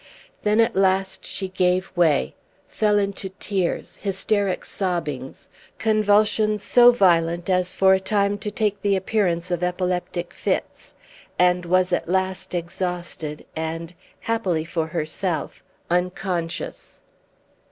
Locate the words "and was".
11.37-11.93